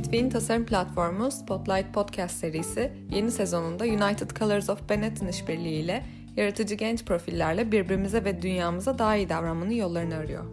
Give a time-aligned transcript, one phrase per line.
[0.00, 6.02] Between tasarım platformu Spotlight Podcast serisi yeni sezonunda United Colors of Benetton işbirliğiyle
[6.36, 10.44] yaratıcı genç profillerle birbirimize ve dünyamıza daha iyi davranmanın yollarını arıyor.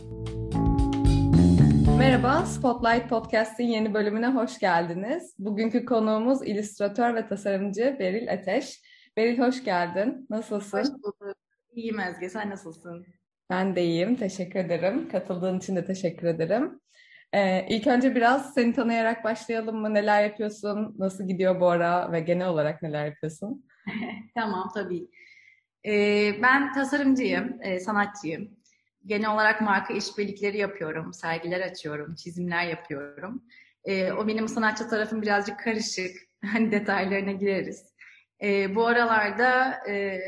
[1.97, 5.35] Merhaba, Spotlight Podcast'in yeni bölümüne hoş geldiniz.
[5.39, 8.81] Bugünkü konuğumuz illüstratör ve tasarımcı Beril Ateş.
[9.17, 10.27] Beril hoş geldin.
[10.29, 10.77] Nasılsın?
[10.77, 11.37] Hoş bulduk.
[11.71, 13.05] İyiyim Ezgi, sen nasılsın?
[13.49, 15.09] Ben de iyiyim, teşekkür ederim.
[15.09, 16.79] Katıldığın için de teşekkür ederim.
[17.33, 19.93] Ee, ilk önce biraz seni tanıyarak başlayalım mı?
[19.93, 20.95] Neler yapıyorsun?
[20.97, 23.65] Nasıl gidiyor bu ara ve genel olarak neler yapıyorsun?
[24.35, 25.07] tamam, tabii.
[25.85, 28.57] Ee, ben tasarımcıyım, e, sanatçıyım.
[29.05, 33.43] Genel olarak marka işbirlikleri yapıyorum, sergiler açıyorum, çizimler yapıyorum.
[33.85, 36.15] Ee, o benim sanatçı tarafım birazcık karışık.
[36.45, 37.93] Hani detaylarına gireriz.
[38.43, 40.19] Ee, bu aralarda e,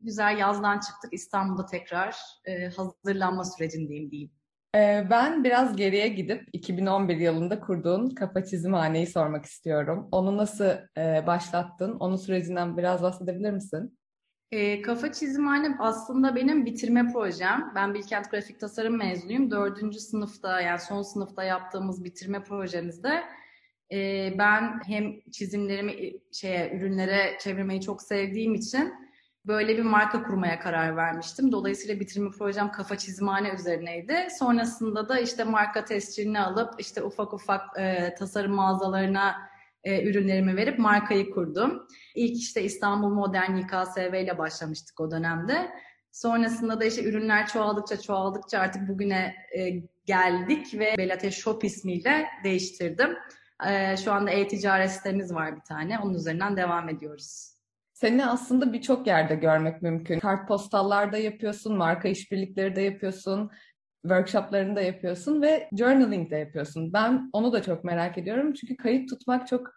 [0.00, 1.12] güzel yazdan çıktık.
[1.12, 4.30] İstanbul'da tekrar e, hazırlanma sürecindeyim diyeyim.
[4.74, 10.08] Ee, ben biraz geriye gidip 2011 yılında kurduğun Kafa Çizimhane'yi sormak istiyorum.
[10.12, 11.96] Onu nasıl e, başlattın?
[12.00, 13.98] Onun sürecinden biraz bahsedebilir misin?
[14.52, 17.72] E, Kafa Çizimhane aslında benim bitirme projem.
[17.74, 19.50] Ben Bilkent Grafik Tasarım mezunuyum.
[19.50, 23.24] Dördüncü sınıfta yani son sınıfta yaptığımız bitirme projemizde
[23.92, 28.94] e, ben hem çizimlerimi şeye ürünlere çevirmeyi çok sevdiğim için
[29.46, 31.52] böyle bir marka kurmaya karar vermiştim.
[31.52, 34.26] Dolayısıyla bitirme projem kafa çizimhane üzerineydi.
[34.38, 39.34] Sonrasında da işte marka tescilini alıp işte ufak ufak e, tasarım mağazalarına
[39.84, 41.86] e, ürünlerimi verip markayı kurdum.
[42.14, 45.70] İlk işte İstanbul Modern YKSV ile başlamıştık o dönemde.
[46.12, 49.70] Sonrasında da işte ürünler çoğaldıkça çoğaldıkça artık bugüne e,
[50.06, 53.16] geldik ve Belate Shop ismiyle değiştirdim.
[53.66, 55.98] E, şu anda e-ticaret sitemiz var bir tane.
[55.98, 57.53] Onun üzerinden devam ediyoruz.
[57.94, 60.20] Seni aslında birçok yerde görmek mümkün.
[60.20, 63.50] Kartpostallarda yapıyorsun, marka işbirlikleri de yapıyorsun,
[64.02, 66.92] workshoplarını da yapıyorsun ve journaling de yapıyorsun.
[66.92, 69.70] Ben onu da çok merak ediyorum çünkü kayıt tutmak çok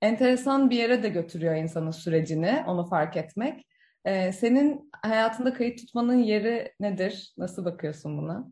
[0.00, 3.66] enteresan bir yere de götürüyor insanın sürecini, onu fark etmek.
[4.04, 7.34] Ee, senin hayatında kayıt tutmanın yeri nedir?
[7.38, 8.48] Nasıl bakıyorsun buna?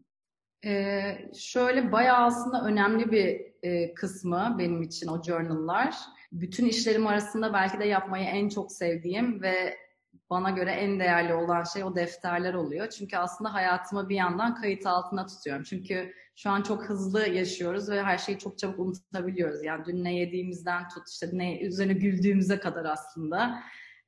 [0.64, 5.94] Ee, şöyle bayağı aslında önemli bir e, kısmı benim için o journal'lar
[6.32, 9.76] bütün işlerim arasında belki de yapmayı en çok sevdiğim ve
[10.30, 12.88] bana göre en değerli olan şey o defterler oluyor.
[12.90, 15.62] Çünkü aslında hayatımı bir yandan kayıt altına tutuyorum.
[15.62, 19.64] Çünkü şu an çok hızlı yaşıyoruz ve her şeyi çok çabuk unutabiliyoruz.
[19.64, 23.62] Yani dün ne yediğimizden tut işte ne üzerine güldüğümüze kadar aslında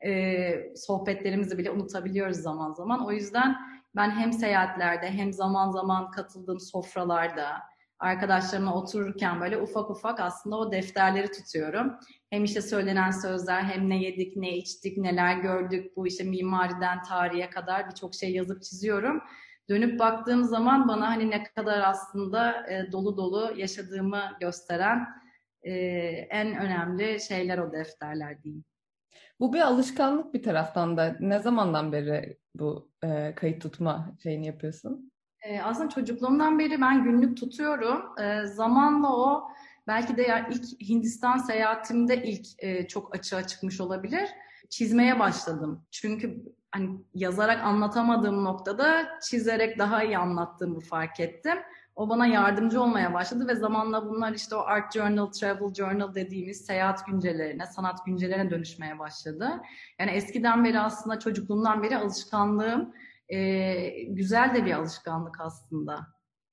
[0.04, 3.06] e, sohbetlerimizi bile unutabiliyoruz zaman zaman.
[3.06, 3.56] O yüzden
[3.96, 7.71] ben hem seyahatlerde hem zaman zaman katıldığım sofralarda
[8.02, 11.98] arkadaşlarımla otururken böyle ufak ufak aslında o defterleri tutuyorum.
[12.30, 17.50] Hem işte söylenen sözler hem ne yedik, ne içtik, neler gördük bu işte mimariden tarihe
[17.50, 19.22] kadar birçok şey yazıp çiziyorum.
[19.68, 25.06] Dönüp baktığım zaman bana hani ne kadar aslında e, dolu dolu yaşadığımı gösteren
[25.62, 25.72] e,
[26.30, 28.64] en önemli şeyler o defterler diyeyim.
[29.40, 31.16] Bu bir alışkanlık bir taraftan da.
[31.20, 35.11] Ne zamandan beri bu e, kayıt tutma şeyini yapıyorsun?
[35.52, 38.02] Ee, aslında çocukluğumdan beri ben günlük tutuyorum.
[38.20, 39.48] Ee, zamanla o
[39.86, 44.28] belki de ya ilk Hindistan seyahatimde ilk e, çok açığa çıkmış olabilir.
[44.70, 45.84] Çizmeye başladım.
[45.90, 51.58] Çünkü hani yazarak anlatamadığım noktada çizerek daha iyi anlattığımı fark ettim.
[51.96, 56.66] O bana yardımcı olmaya başladı ve zamanla bunlar işte o art journal, travel journal dediğimiz
[56.66, 59.62] seyahat güncelerine, sanat güncelerine dönüşmeye başladı.
[59.98, 62.92] Yani eskiden beri aslında çocukluğumdan beri alışkanlığım
[63.32, 66.06] e, güzel de bir alışkanlık aslında.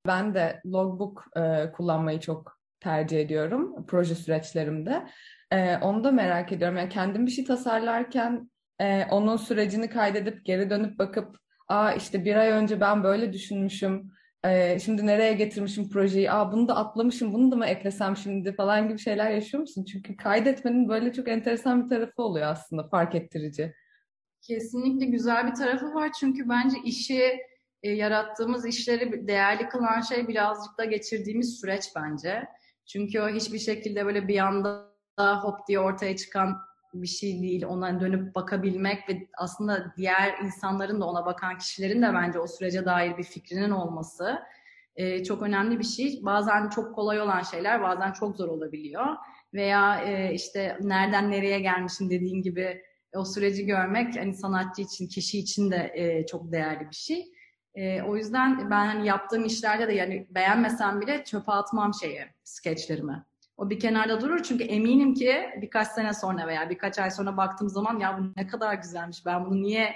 [0.07, 5.07] Ben de logbook e, kullanmayı çok tercih ediyorum proje süreçlerimde.
[5.51, 6.77] E, onu da merak ediyorum.
[6.77, 12.35] Yani kendim bir şey tasarlarken e, onun sürecini kaydedip geri dönüp bakıp aa işte bir
[12.35, 14.11] ay önce ben böyle düşünmüşüm.
[14.43, 16.31] E, şimdi nereye getirmişim projeyi?
[16.31, 17.33] Aa bunu da atlamışım.
[17.33, 19.85] Bunu da mı eklesem şimdi falan gibi şeyler yaşıyor musun?
[19.91, 23.73] Çünkü kaydetmenin böyle çok enteresan bir tarafı oluyor aslında fark ettirici.
[24.41, 27.39] Kesinlikle güzel bir tarafı var çünkü bence işi
[27.83, 32.47] e, yarattığımız işleri değerli kılan şey birazcık da geçirdiğimiz süreç bence.
[32.85, 36.57] Çünkü o hiçbir şekilde böyle bir anda hop diye ortaya çıkan
[36.93, 37.65] bir şey değil.
[37.65, 42.85] Ona dönüp bakabilmek ve aslında diğer insanların da ona bakan kişilerin de bence o sürece
[42.85, 44.39] dair bir fikrinin olması
[44.95, 46.19] e, çok önemli bir şey.
[46.23, 49.05] Bazen çok kolay olan şeyler bazen çok zor olabiliyor.
[49.53, 52.81] Veya e, işte nereden nereye gelmişim dediğin gibi
[53.15, 57.31] o süreci görmek hani sanatçı için, kişi için de e, çok değerli bir şey.
[57.75, 63.25] E, o yüzden ben hani yaptığım işlerde de yani beğenmesem bile çöpe atmam şeyi, skeçlerimi.
[63.57, 67.69] O bir kenarda durur çünkü eminim ki birkaç sene sonra veya birkaç ay sonra baktığım
[67.69, 69.95] zaman ya bu ne kadar güzelmiş ben bunu niye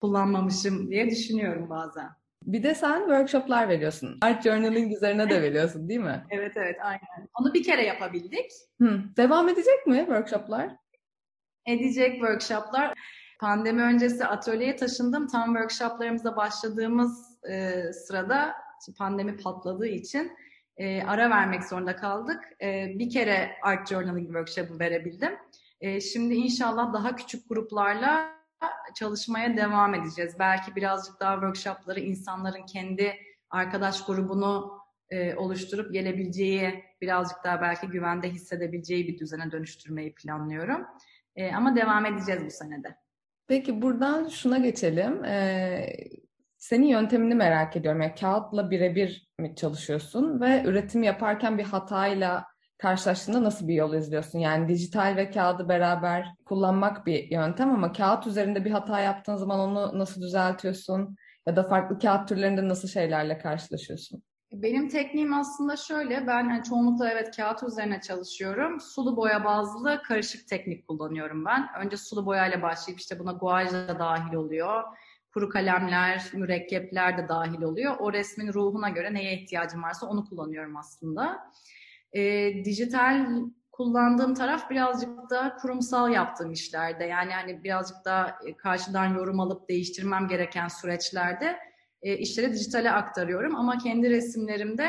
[0.00, 2.08] kullanmamışım diye düşünüyorum bazen.
[2.42, 4.18] Bir de sen workshoplar veriyorsun.
[4.22, 6.24] Art journaling üzerine de veriyorsun değil mi?
[6.30, 7.28] evet evet aynen.
[7.40, 8.50] Onu bir kere yapabildik.
[8.80, 9.00] Hı.
[9.16, 10.68] Devam edecek mi workshoplar?
[11.66, 12.94] Edecek workshoplar.
[13.40, 15.26] Pandemi öncesi atölyeye taşındım.
[15.26, 18.54] Tam workshoplarımıza başladığımız e, sırada
[18.98, 20.32] pandemi patladığı için
[20.76, 22.40] e, ara vermek zorunda kaldık.
[22.62, 25.32] E, bir kere art journaling workshop'ı verebildim.
[25.80, 28.34] E, şimdi inşallah daha küçük gruplarla
[28.94, 30.34] çalışmaya devam edeceğiz.
[30.38, 33.16] Belki birazcık daha workshopları insanların kendi
[33.50, 34.78] arkadaş grubunu
[35.10, 40.86] e, oluşturup gelebileceği, birazcık daha belki güvende hissedebileceği bir düzene dönüştürmeyi planlıyorum.
[41.36, 42.96] E, ama devam edeceğiz bu senede.
[43.46, 45.24] Peki buradan şuna geçelim.
[45.24, 45.86] Ee,
[46.56, 48.00] senin yöntemini merak ediyorum.
[48.00, 52.44] Yani kağıtla birebir mi çalışıyorsun ve üretim yaparken bir hatayla
[52.78, 54.38] karşılaştığında nasıl bir yol izliyorsun?
[54.38, 59.60] Yani dijital ve kağıdı beraber kullanmak bir yöntem ama kağıt üzerinde bir hata yaptığın zaman
[59.60, 61.16] onu nasıl düzeltiyorsun?
[61.46, 64.22] Ya da farklı kağıt türlerinde nasıl şeylerle karşılaşıyorsun?
[64.52, 68.80] Benim tekniğim aslında şöyle, ben yani çoğunlukla evet kağıt üzerine çalışıyorum.
[68.80, 71.68] Sulu boya bazlı karışık teknik kullanıyorum ben.
[71.78, 74.82] Önce sulu boyayla başlayıp işte buna guaj da dahil oluyor.
[75.34, 77.96] Kuru kalemler, mürekkepler de dahil oluyor.
[77.98, 81.50] O resmin ruhuna göre neye ihtiyacım varsa onu kullanıyorum aslında.
[82.12, 83.26] E, dijital
[83.72, 87.04] kullandığım taraf birazcık da kurumsal yaptığım işlerde.
[87.04, 91.58] Yani hani birazcık daha karşıdan yorum alıp değiştirmem gereken süreçlerde
[92.04, 93.56] e, işleri dijitale aktarıyorum.
[93.56, 94.84] Ama kendi resimlerimde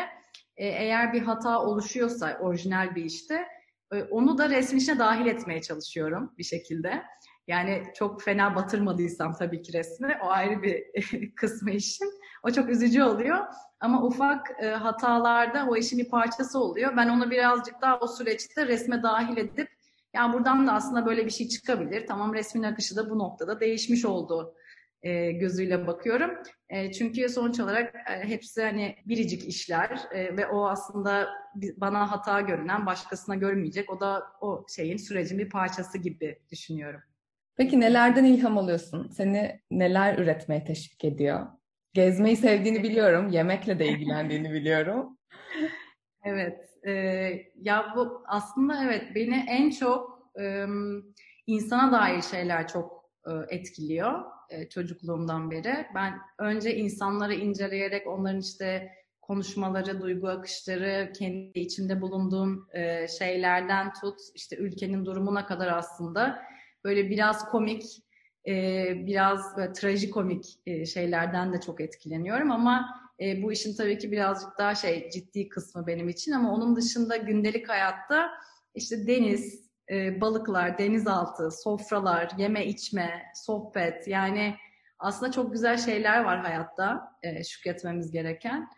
[0.57, 3.45] e, eğer bir hata oluşuyorsa orijinal bir işte
[3.93, 7.03] e, onu da resmin içine dahil etmeye çalışıyorum bir şekilde.
[7.47, 10.83] Yani çok fena batırmadıysam tabii ki resmi o ayrı bir
[11.35, 12.13] kısmı işin.
[12.43, 13.45] O çok üzücü oluyor.
[13.79, 16.97] Ama ufak e, hatalarda o işin bir parçası oluyor.
[16.97, 19.69] Ben onu birazcık daha o süreçte resme dahil edip
[20.13, 22.07] yani buradan da aslında böyle bir şey çıkabilir.
[22.07, 24.55] Tamam resmin akışı da bu noktada değişmiş oldu
[25.05, 26.31] e, gözüyle bakıyorum.
[26.69, 31.27] E, çünkü sonuç olarak e, hepsi hani biricik işler e, ve o aslında
[31.77, 33.93] bana hata görünen başkasına görmeyecek.
[33.93, 37.01] O da o şeyin sürecin bir parçası gibi düşünüyorum.
[37.57, 39.07] Peki nelerden ilham alıyorsun?
[39.07, 41.47] Seni neler üretmeye teşvik ediyor?
[41.93, 45.17] Gezmeyi sevdiğini biliyorum, yemekle de ilgilendiğini biliyorum.
[46.27, 46.91] Evet, e,
[47.55, 50.65] ya bu aslında evet beni en çok e,
[51.47, 55.85] insana dair şeyler çok e, etkiliyor e, çocukluğumdan beri.
[55.95, 64.19] Ben önce insanları inceleyerek onların işte konuşmaları, duygu akışları, kendi içinde bulunduğum e, şeylerden tut,
[64.35, 66.41] işte ülkenin durumuna kadar aslında
[66.83, 67.83] böyle biraz komik,
[68.47, 68.53] e,
[69.07, 70.45] biraz böyle trajikomik
[70.85, 75.87] şeylerden de çok etkileniyorum ama e, bu işin tabii ki birazcık daha şey ciddi kısmı
[75.87, 78.31] benim için ama onun dışında gündelik hayatta
[78.75, 84.55] işte deniz, e, balıklar, denizaltı, sofralar, yeme içme, sohbet yani
[84.99, 88.69] aslında çok güzel şeyler var hayatta e, şükretmemiz gereken.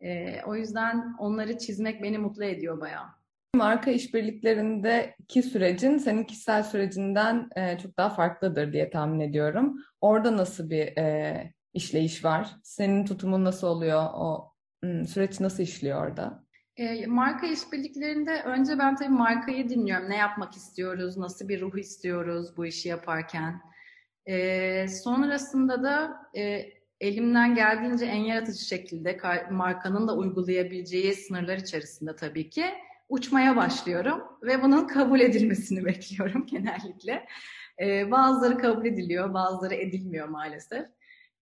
[0.00, 3.06] E, o yüzden onları çizmek beni mutlu ediyor bayağı.
[3.54, 9.76] Marka işbirliklerindeki sürecin senin kişisel sürecinden e, çok daha farklıdır diye tahmin ediyorum.
[10.00, 12.56] Orada nasıl bir e, işleyiş var?
[12.62, 14.04] Senin tutumun nasıl oluyor?
[14.14, 14.52] O
[14.82, 16.43] hmm, süreç nasıl işliyor orada?
[16.76, 20.10] E, marka işbirliklerinde önce ben tabii markayı dinliyorum.
[20.10, 23.60] Ne yapmak istiyoruz, nasıl bir ruh istiyoruz bu işi yaparken.
[24.26, 26.64] E, sonrasında da e,
[27.00, 29.18] elimden geldiğince en yaratıcı şekilde
[29.50, 32.64] markanın da uygulayabileceği sınırlar içerisinde tabii ki
[33.08, 37.26] uçmaya başlıyorum ve bunun kabul edilmesini bekliyorum genellikle.
[37.80, 40.86] E, bazıları kabul ediliyor, bazıları edilmiyor maalesef.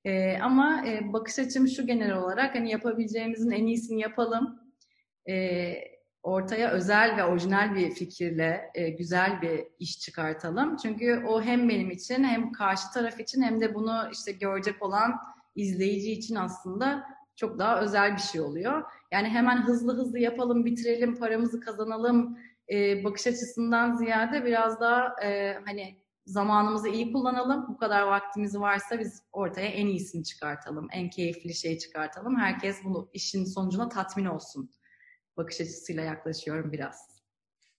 [0.05, 4.62] E, ama e, bakış açım şu genel olarak hani yapabileceğimizin en iyisini yapalım
[5.29, 5.75] e,
[6.23, 10.77] ortaya özel ve orijinal bir fikirle e, güzel bir iş çıkartalım.
[10.77, 15.19] Çünkü o hem benim için hem karşı taraf için hem de bunu işte görecek olan
[15.55, 17.05] izleyici için aslında
[17.37, 18.83] çok daha özel bir şey oluyor.
[19.13, 22.39] Yani hemen hızlı hızlı yapalım, bitirelim, paramızı kazanalım
[22.71, 27.67] e, bakış açısından ziyade biraz daha e, hani zamanımızı iyi kullanalım.
[27.69, 32.37] Bu kadar vaktimiz varsa biz ortaya en iyisini çıkartalım, en keyifli şeyi çıkartalım.
[32.37, 34.71] Herkes bunu işin sonucuna tatmin olsun
[35.37, 37.13] bakış açısıyla yaklaşıyorum biraz.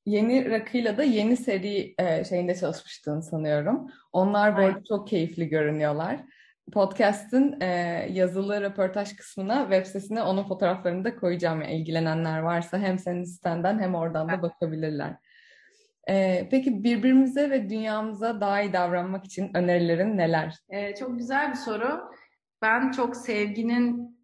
[0.05, 3.88] Yeni Rakı'yla da yeni seri e, şeyinde çalışmıştın sanıyorum.
[4.12, 6.19] Onlar arada çok keyifli görünüyorlar.
[6.72, 7.65] Podcast'ın e,
[8.12, 11.62] yazılı röportaj kısmına web sitesine onun fotoğraflarını da koyacağım.
[11.62, 15.15] Yani ilgilenenler varsa hem senin sitenden hem oradan da bakabilirler.
[16.10, 20.55] E, peki birbirimize ve dünyamıza daha iyi davranmak için önerilerin neler?
[20.69, 22.12] E, çok güzel bir soru.
[22.62, 24.17] Ben çok sevginin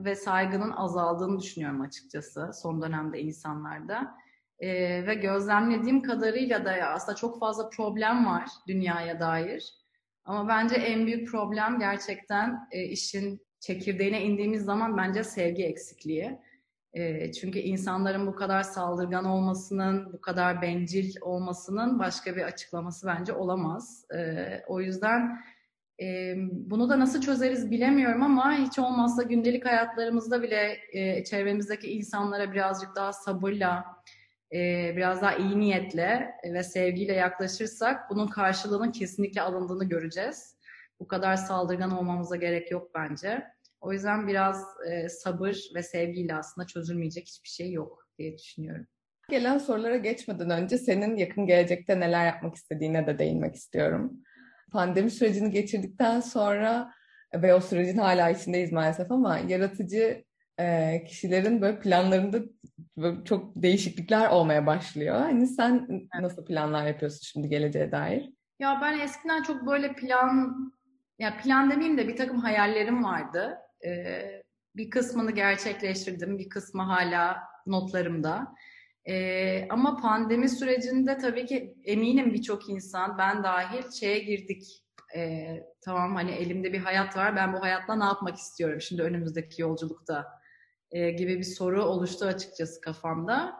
[0.00, 4.14] ve saygının azaldığını düşünüyorum açıkçası son dönemde insanlarda.
[4.58, 9.74] Ee, ve gözlemlediğim kadarıyla da ya aslında çok fazla problem var dünyaya dair.
[10.24, 16.38] Ama bence en büyük problem gerçekten e, işin çekirdeğine indiğimiz zaman bence sevgi eksikliği.
[17.40, 24.06] çünkü insanların bu kadar saldırgan olmasının, bu kadar bencil olmasının başka bir açıklaması bence olamaz.
[24.66, 25.38] o yüzden
[26.42, 30.78] bunu da nasıl çözeriz bilemiyorum ama hiç olmazsa gündelik hayatlarımızda bile
[31.24, 33.84] çevremizdeki insanlara birazcık daha sabırla,
[34.96, 40.54] biraz daha iyi niyetle ve sevgiyle yaklaşırsak bunun karşılığının kesinlikle alındığını göreceğiz.
[41.00, 43.44] Bu kadar saldırgan olmamıza gerek yok bence.
[43.80, 44.64] O yüzden biraz
[45.08, 48.86] sabır ve sevgiyle aslında çözülmeyecek hiçbir şey yok diye düşünüyorum.
[49.30, 54.12] Gelen sorulara geçmeden önce senin yakın gelecekte neler yapmak istediğine de değinmek istiyorum
[54.74, 56.94] pandemi sürecini geçirdikten sonra
[57.34, 60.24] ve o sürecin hala içindeyiz maalesef ama yaratıcı
[60.60, 62.38] e, kişilerin böyle planlarında
[62.96, 65.16] böyle çok değişiklikler olmaya başlıyor.
[65.20, 65.88] Hani sen
[66.20, 68.30] nasıl planlar yapıyorsun şimdi geleceğe dair?
[68.58, 70.56] Ya ben eskiden çok böyle plan,
[71.18, 73.58] ya plan demeyeyim de bir takım hayallerim vardı.
[73.84, 74.42] Ee,
[74.76, 78.54] bir kısmını gerçekleştirdim, bir kısmı hala notlarımda.
[79.08, 84.84] Ee, ama pandemi sürecinde tabii ki eminim birçok insan, ben dahil şeye girdik.
[85.16, 89.62] Ee, tamam hani elimde bir hayat var, ben bu hayatla ne yapmak istiyorum şimdi önümüzdeki
[89.62, 90.44] yolculukta
[90.90, 93.56] ee, gibi bir soru oluştu açıkçası kafamda.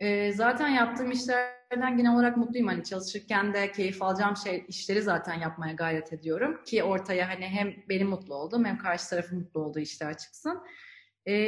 [0.00, 2.68] Ee, zaten yaptığım işlerden genel olarak mutluyum.
[2.68, 6.62] Hani çalışırken de keyif alacağım şey işleri zaten yapmaya gayret ediyorum.
[6.64, 10.62] Ki ortaya hani hem benim mutlu olduğum hem karşı tarafın mutlu olduğu işler çıksın.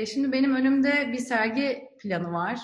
[0.07, 2.61] Şimdi benim önümde bir sergi planı var.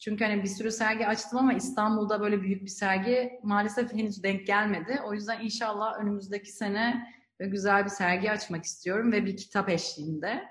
[0.00, 4.46] Çünkü hani bir sürü sergi açtım ama İstanbul'da böyle büyük bir sergi maalesef henüz denk
[4.46, 5.00] gelmedi.
[5.06, 10.44] O yüzden inşallah önümüzdeki sene güzel bir sergi açmak istiyorum ve bir kitap eşliğinde.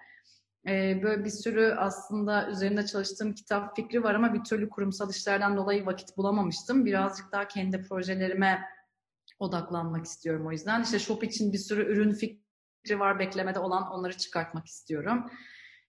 [1.03, 5.85] Böyle bir sürü aslında üzerinde çalıştığım kitap fikri var ama bir türlü kurumsal işlerden dolayı
[5.85, 6.85] vakit bulamamıştım.
[6.85, 8.61] Birazcık daha kendi projelerime
[9.39, 10.83] odaklanmak istiyorum o yüzden.
[10.83, 15.31] İşte shop için bir sürü ürün fikri var beklemede olan onları çıkartmak istiyorum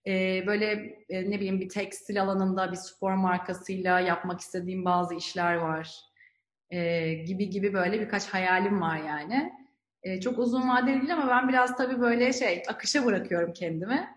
[0.07, 0.65] e, böyle
[1.09, 5.95] e, ne bileyim bir tekstil alanında bir spor markasıyla yapmak istediğim bazı işler var
[6.69, 9.53] e, gibi gibi böyle birkaç hayalim var yani.
[10.03, 14.15] E, çok uzun vadeli değil ama ben biraz tabii böyle şey akışa bırakıyorum kendimi.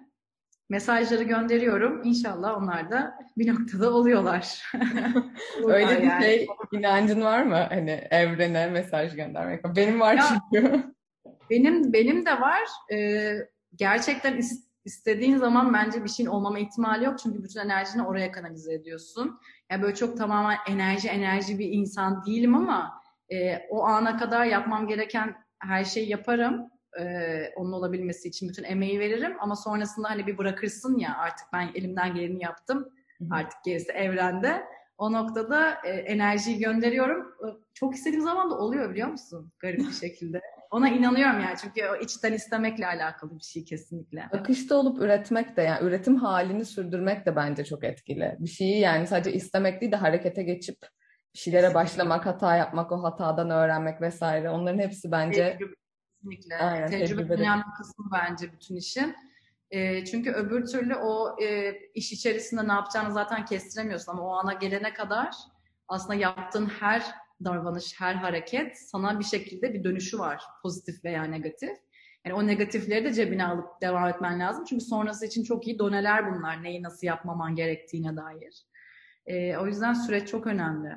[0.71, 2.03] Mesajları gönderiyorum.
[2.05, 4.73] İnşallah onlar da bir noktada oluyorlar.
[5.65, 6.25] Öyle bir yani.
[6.25, 7.67] şey inancın var mı?
[7.69, 9.65] Hani evrene mesaj göndermek.
[9.77, 10.85] Benim var ya, çünkü.
[11.51, 12.69] Benim benim de var.
[12.93, 13.33] Ee,
[13.75, 17.19] gerçekten ist istediğin zaman bence bir şeyin olmama ihtimali yok.
[17.19, 19.41] Çünkü bütün enerjini oraya kanalize ediyorsun.
[19.71, 23.03] Yani böyle çok tamamen enerji enerji bir insan değilim ama
[23.33, 26.71] e, o ana kadar yapmam gereken her şeyi yaparım.
[27.01, 27.05] E,
[27.57, 29.37] onun olabilmesi için bütün emeği veririm.
[29.41, 32.89] Ama sonrasında hani bir bırakırsın ya artık ben elimden geleni yaptım.
[33.31, 34.65] Artık gerisi evrende.
[34.99, 37.21] O noktada e, enerjiyi gönderiyorum.
[37.21, 39.53] E, çok istediğim zaman da oluyor biliyor musun?
[39.59, 40.41] Garip bir şekilde.
[40.71, 44.29] Ona inanıyorum yani çünkü o içten istemekle alakalı bir şey kesinlikle.
[44.33, 48.37] Akışta olup üretmek de yani üretim halini sürdürmek de bence çok etkili.
[48.39, 50.77] Bir şeyi yani sadece istemek değil de harekete geçip
[51.35, 54.51] bir şeylere başlamak, hata yapmak, o hatadan öğrenmek vesaire.
[54.51, 55.75] Onların hepsi bence tecrübe,
[56.17, 56.57] kesinlikle.
[56.57, 59.17] Aynen, tecrübe önemli kısmı bence bütün işin.
[59.71, 64.53] E, çünkü öbür türlü o e, iş içerisinde ne yapacağını zaten kestiremiyorsun ama o ana
[64.53, 65.35] gelene kadar
[65.89, 67.03] aslında yaptığın her
[67.45, 70.43] davranış, her hareket sana bir şekilde bir dönüşü var.
[70.63, 71.77] Pozitif veya negatif.
[72.27, 74.65] Yani o negatifleri de cebine alıp devam etmen lazım.
[74.65, 76.63] Çünkü sonrası için çok iyi doneler bunlar.
[76.63, 78.65] Neyi nasıl yapmaman gerektiğine dair.
[79.27, 80.89] E, o yüzden süreç çok önemli.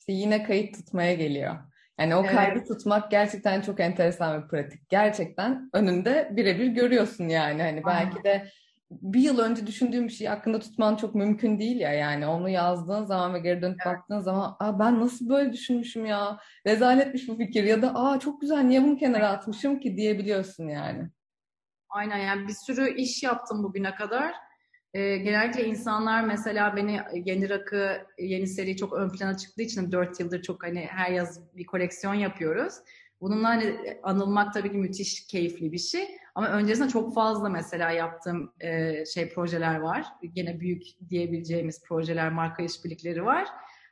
[0.00, 1.56] İşte yine kayıt tutmaya geliyor.
[2.00, 2.68] Yani o kaydı evet.
[2.68, 4.88] tutmak gerçekten çok enteresan bir pratik.
[4.88, 7.62] Gerçekten önünde birebir görüyorsun yani.
[7.62, 8.48] Hani belki de
[8.90, 13.04] bir yıl önce düşündüğüm bir şeyi hakkında tutman çok mümkün değil ya yani onu yazdığın
[13.04, 13.96] zaman ve geri dönüp evet.
[13.96, 18.40] baktığın zaman Aa, ben nasıl böyle düşünmüşüm ya rezaletmiş bu fikir ya da aa çok
[18.40, 21.08] güzel niye bunu kenara atmışım ki diyebiliyorsun yani.
[21.88, 24.34] Aynen yani bir sürü iş yaptım bugüne kadar.
[24.94, 30.20] Ee, genellikle insanlar mesela beni Yeni Rakı yeni seri çok ön plana çıktığı için 4
[30.20, 32.74] yıldır çok hani her yaz bir koleksiyon yapıyoruz.
[33.20, 36.08] Bununla hani anılmak tabii ki müthiş keyifli bir şey.
[36.34, 40.06] Ama öncesinde çok fazla mesela yaptığım e, şey projeler var.
[40.32, 43.48] Gene büyük diyebileceğimiz projeler, marka işbirlikleri var.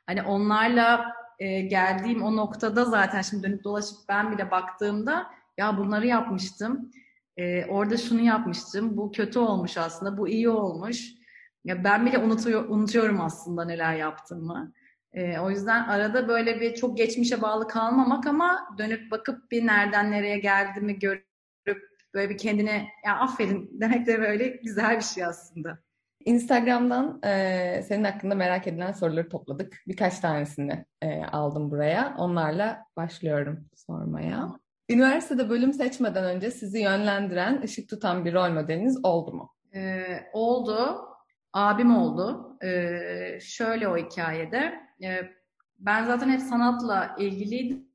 [0.07, 6.07] Hani onlarla e, geldiğim o noktada zaten şimdi dönüp dolaşıp ben bile baktığımda ya bunları
[6.07, 6.91] yapmıştım.
[7.37, 8.97] E, orada şunu yapmıştım.
[8.97, 10.17] Bu kötü olmuş aslında.
[10.17, 11.13] Bu iyi olmuş.
[11.65, 14.73] Ya ben bile unutuyor, unutuyorum aslında neler yaptığımı.
[15.13, 20.11] E, o yüzden arada böyle bir çok geçmişe bağlı kalmamak ama dönüp bakıp bir nereden
[20.11, 21.25] nereye geldiğimi görüp
[22.13, 25.79] böyle bir kendine ya aferin demek de böyle güzel bir şey aslında.
[26.25, 29.77] Instagram'dan e, senin hakkında merak edilen soruları topladık.
[29.87, 32.15] Birkaç tanesini e, aldım buraya.
[32.17, 34.59] Onlarla başlıyorum sormaya.
[34.89, 39.53] Üniversitede bölüm seçmeden önce sizi yönlendiren, ışık tutan bir rol modeliniz oldu mu?
[39.75, 41.05] Ee, oldu.
[41.53, 42.57] Abim oldu.
[42.63, 44.88] Ee, şöyle o hikayede.
[45.03, 45.21] E,
[45.79, 47.85] ben zaten hep sanatla ilgiliydim.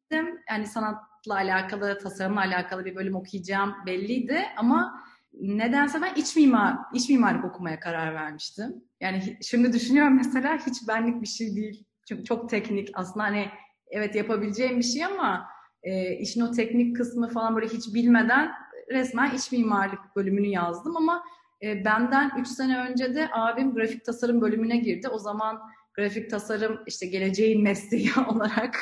[0.51, 5.05] Yani sanatla alakalı, tasarımla alakalı bir bölüm okuyacağım belliydi ama
[5.41, 8.85] nedense ben iç mimar, iç mimarlık okumaya karar vermiştim.
[9.01, 11.85] Yani şimdi düşünüyorum mesela hiç benlik bir şey değil.
[12.09, 13.49] Çünkü çok teknik aslında hani
[13.89, 15.47] evet yapabileceğim bir şey ama
[15.83, 18.53] e, işin o teknik kısmı falan böyle hiç bilmeden
[18.91, 21.25] resmen iç mimarlık bölümünü yazdım ama
[21.63, 25.09] e, benden 3 sene önce de abim grafik tasarım bölümüne girdi.
[25.09, 25.61] O zaman
[25.95, 28.77] grafik tasarım işte geleceğin mesleği olarak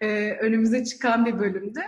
[0.00, 1.80] e, önümüze çıkan bir bölümdü.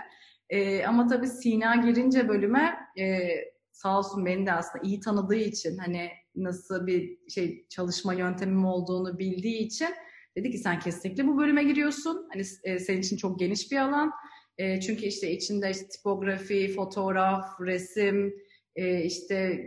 [0.49, 3.29] E, ama tabii Sina girince bölüme e,
[3.71, 9.19] sağ olsun beni de aslında iyi tanıdığı için hani nasıl bir şey çalışma yöntemim olduğunu
[9.19, 9.89] bildiği için
[10.37, 12.27] dedi ki sen kesinlikle bu bölüme giriyorsun.
[12.33, 14.11] Hani e, senin için çok geniş bir alan.
[14.57, 18.33] E, çünkü işte içinde işte tipografi, fotoğraf, resim,
[18.75, 19.63] e, işte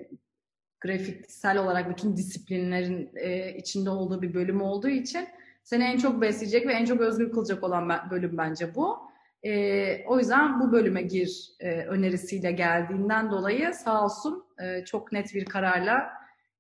[0.83, 5.29] grafiksel olarak bütün disiplinlerin e, içinde olduğu bir bölüm olduğu için
[5.63, 8.99] seni en çok besleyecek ve en çok özgür kılacak olan bölüm bence bu.
[9.43, 15.35] E, o yüzden bu bölüme gir e, önerisiyle geldiğinden dolayı sağ olsun e, çok net
[15.35, 16.11] bir kararla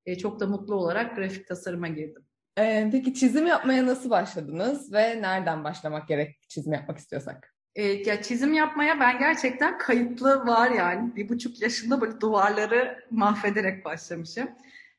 [0.06, 2.22] e, çok da mutlu olarak grafik tasarıma girdim.
[2.58, 7.51] Ee, peki çizim yapmaya nasıl başladınız ve nereden başlamak gerek çizim yapmak istiyorsak?
[7.74, 11.16] E, ya çizim yapmaya ben gerçekten kayıtlı var yani.
[11.16, 14.50] Bir buçuk yaşında böyle duvarları mahvederek başlamışım.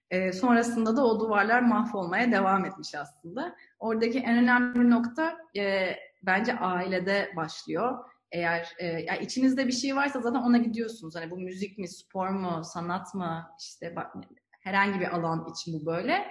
[0.09, 3.55] E, sonrasında da o duvarlar mahvolmaya devam etmiş aslında.
[3.79, 7.97] Oradaki en önemli nokta e, bence ailede başlıyor.
[8.31, 11.15] Eğer e, ya içinizde bir şey varsa zaten ona gidiyorsunuz.
[11.15, 14.13] Hani bu müzik mi, spor mu, sanat mı, işte bak,
[14.61, 16.27] herhangi bir alan için bu böyle.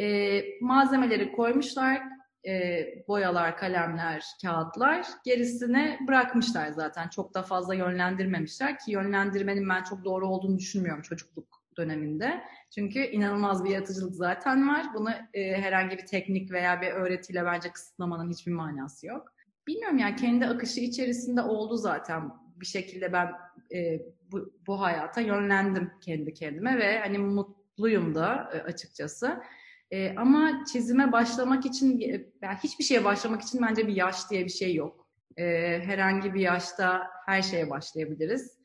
[0.00, 2.02] E, malzemeleri koymuşlar,
[2.46, 5.06] e, boyalar, kalemler, kağıtlar.
[5.24, 7.08] Gerisini bırakmışlar zaten.
[7.08, 12.44] Çok da fazla yönlendirmemişler ki yönlendirmenin ben çok doğru olduğunu düşünmüyorum çocukluk döneminde.
[12.74, 14.86] Çünkü inanılmaz bir yaratıcılık zaten var.
[14.94, 19.32] Bunu e, herhangi bir teknik veya bir öğretiyle bence kısıtlamanın hiçbir manası yok.
[19.66, 22.30] Bilmiyorum yani kendi akışı içerisinde oldu zaten.
[22.56, 23.32] Bir şekilde ben
[23.74, 29.42] e, bu, bu hayata yönlendim kendi kendime ve hani mutluyum da e, açıkçası.
[29.90, 31.98] E, ama çizime başlamak için,
[32.42, 35.06] yani hiçbir şeye başlamak için bence bir yaş diye bir şey yok.
[35.36, 35.44] E,
[35.84, 38.58] herhangi bir yaşta her şeye başlayabiliriz.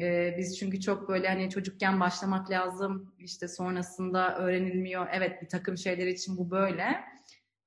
[0.00, 5.06] E, biz çünkü çok böyle hani çocukken başlamak lazım, işte sonrasında öğrenilmiyor.
[5.12, 7.00] Evet bir takım şeyler için bu böyle.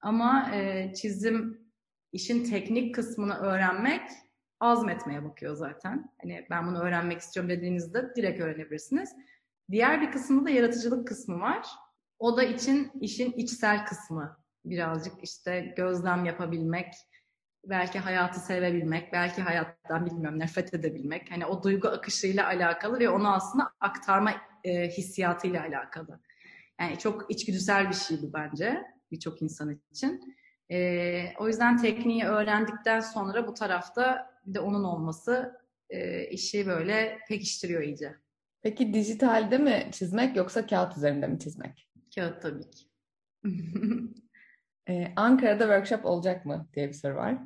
[0.02, 1.62] Ama e, çizim
[2.12, 4.02] işin teknik kısmını öğrenmek
[4.60, 6.12] azmetmeye bakıyor zaten.
[6.22, 9.10] Hani ben bunu öğrenmek istiyorum dediğinizde direkt öğrenebilirsiniz.
[9.72, 11.68] Diğer bir kısmında da yaratıcılık kısmı var.
[12.22, 14.38] O da için işin içsel kısmı.
[14.66, 16.94] Birazcık işte gözlem yapabilmek,
[17.66, 21.32] belki hayatı sevebilmek, belki hayattan bilmiyorum nefret edebilmek.
[21.32, 26.20] Hani o duygu akışıyla alakalı ve onu aslında aktarma e, hissiyatıyla alakalı.
[26.80, 30.36] Yani çok içgüdüsel bir şey bu bence birçok insan için.
[30.72, 30.78] E,
[31.40, 37.82] o yüzden tekniği öğrendikten sonra bu tarafta bir de onun olması e, işi böyle pekiştiriyor
[37.82, 38.16] iyice.
[38.62, 41.91] Peki dijitalde mi çizmek yoksa kağıt üzerinde mi çizmek?
[42.16, 42.86] Kağıt tabii ki.
[44.88, 47.38] ee, Ankara'da workshop olacak mı diye bir soru var.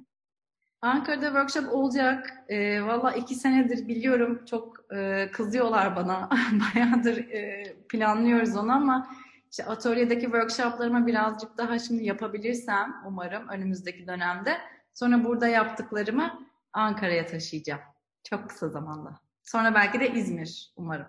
[0.81, 2.33] Ankara'da workshop olacak.
[2.49, 6.29] E, Valla iki senedir biliyorum çok e, kızıyorlar bana.
[6.75, 9.07] Bayağıdır e, planlıyoruz onu ama
[9.51, 14.57] işte atölyedeki workshoplarımı birazcık daha şimdi yapabilirsem umarım önümüzdeki dönemde.
[14.93, 17.81] Sonra burada yaptıklarımı Ankara'ya taşıyacağım.
[18.23, 19.19] Çok kısa zamanda.
[19.43, 21.05] Sonra belki de İzmir umarım.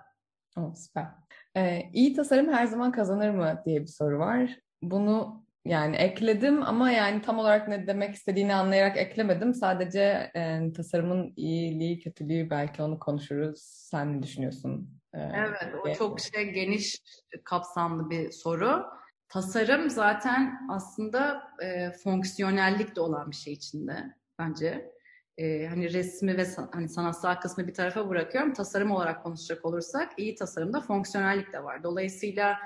[0.56, 1.06] Oh, süper.
[1.56, 4.58] Ee, iyi tasarım her zaman kazanır mı diye bir soru var.
[4.82, 9.54] Bunu yani ekledim ama yani tam olarak ne demek istediğini anlayarak eklemedim.
[9.54, 13.60] Sadece e, tasarımın iyiliği, kötülüğü belki onu konuşuruz.
[13.62, 15.00] Sen ne düşünüyorsun?
[15.14, 17.02] Ee, evet, o çok şey geniş
[17.44, 18.84] kapsamlı bir soru.
[19.28, 24.90] Tasarım zaten aslında e, fonksiyonellik de olan bir şey içinde bence
[25.38, 28.52] e, hani resmi ve hani sanatsal kısmı bir tarafa bırakıyorum.
[28.52, 31.82] Tasarım olarak konuşacak olursak iyi tasarımda fonksiyonellik de var.
[31.82, 32.58] Dolayısıyla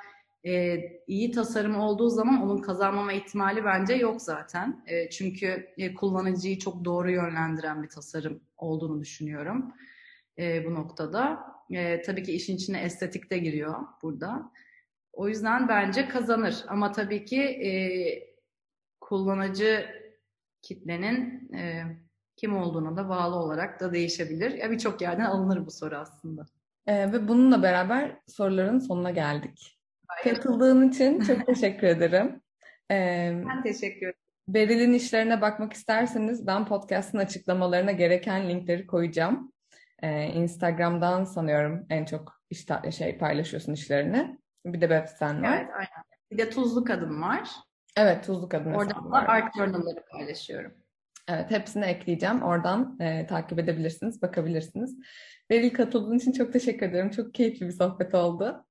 [0.46, 4.85] e, iyi tasarım olduğu zaman onun kazanmama ihtimali bence yok zaten.
[4.87, 9.72] E, çünkü e, kullanıcıyı çok doğru yönlendiren bir tasarım olduğunu düşünüyorum
[10.38, 11.46] e, bu noktada.
[11.70, 14.52] E, tabii ki işin içine estetik de giriyor burada.
[15.12, 16.64] O yüzden bence kazanır.
[16.68, 17.70] Ama tabii ki e,
[19.00, 19.87] kullanıcı
[20.62, 21.85] kitlenin e,
[22.40, 24.50] kim olduğuna da bağlı olarak da değişebilir.
[24.50, 26.46] Ya birçok yerden alınır bu soru aslında.
[26.87, 29.79] Ee, ve bununla beraber soruların sonuna geldik.
[30.07, 30.37] Hayır.
[30.37, 32.40] Katıldığın için çok teşekkür ederim.
[32.90, 34.18] Ee, ben teşekkür ederim.
[34.48, 39.53] Beril'in işlerine bakmak isterseniz ben podcast'ın açıklamalarına gereken linkleri koyacağım.
[40.03, 44.38] Ee, Instagram'dan sanıyorum en çok işte şey paylaşıyorsun işlerini.
[44.66, 45.59] Bir de web siten var.
[45.59, 46.05] Evet, aynen.
[46.33, 47.50] Bir de Tuzlu Kadın var.
[47.96, 50.72] Evet, Tuzlu Kadın Oradan da art journal'ları paylaşıyorum.
[51.33, 52.43] Evet, hepsini ekleyeceğim.
[52.43, 54.97] Oradan e, takip edebilirsiniz, bakabilirsiniz.
[55.51, 57.11] Beril katıldığın için çok teşekkür ederim.
[57.11, 58.66] Çok keyifli bir sohbet oldu.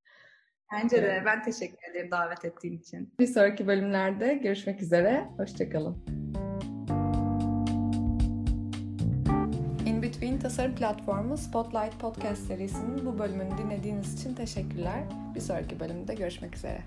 [0.74, 1.24] Bence de.
[1.26, 3.13] Ben teşekkür ederim davet ettiğin için.
[3.19, 5.26] Bir sonraki bölümlerde görüşmek üzere.
[5.38, 6.06] Hoşçakalın.
[9.86, 15.04] In Between Tasarım Platformu Spotlight Podcast serisinin bu bölümünü dinlediğiniz için teşekkürler.
[15.36, 16.82] Bir sonraki bölümde görüşmek üzere.